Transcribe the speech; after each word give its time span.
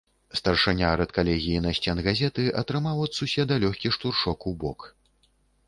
Старшыня 0.37 0.89
рэдкалегіі 1.01 1.59
насценгазеты 1.65 2.47
атрымаў 2.63 2.97
ад 3.05 3.11
суседа 3.21 3.61
лёгкі 3.67 3.95
штуршок 3.99 4.39
у 4.53 4.59
бок. 4.67 4.79